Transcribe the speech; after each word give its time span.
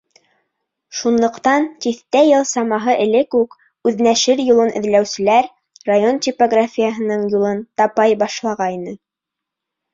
Шунлыҡтан 0.99 1.67
тиҫтә 1.85 2.21
йыл 2.29 2.47
самаһы 2.53 2.95
элек 3.05 3.37
үк 3.41 3.53
үҙнәшер 3.91 4.43
юлын 4.47 4.73
эҙләүселәр 4.81 5.53
район 5.93 6.21
типографияһының 6.29 7.31
юлын 7.39 7.65
тапай 7.83 8.21
башлағайны. 8.27 8.99